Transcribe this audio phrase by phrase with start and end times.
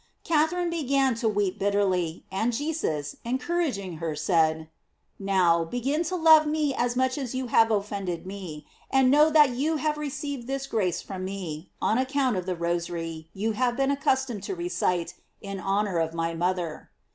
[0.23, 4.67] Catherine began to weep bitterly, and Jesus, encouraging her, said:
[5.19, 9.51] "Now begin to love me as much as you have offended me; and know that
[9.51, 13.95] you have received this grace from me, on account of the Rosary you have been
[13.95, 16.89] accus tomed to recite in honor of my mother."